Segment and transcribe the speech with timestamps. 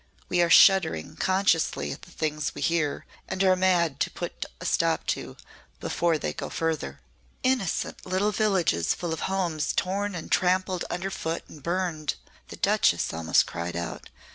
[0.29, 4.65] We are shuddering consciously at the things we hear and are mad to put a
[4.65, 5.37] stop to,
[5.79, 7.01] before they go further."
[7.43, 12.15] "Innocent little villages full of homes torn and trampled under foot and burned!"
[12.47, 14.09] the Duchess almost cried out.